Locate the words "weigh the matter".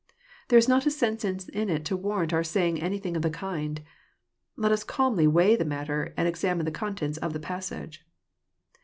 5.27-6.11